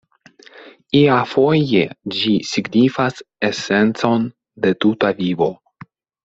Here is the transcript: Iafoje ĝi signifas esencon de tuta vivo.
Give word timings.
Iafoje 0.99 1.81
ĝi 2.15 2.31
signifas 2.53 3.21
esencon 3.51 4.27
de 4.65 4.73
tuta 4.87 5.13
vivo. 5.23 5.53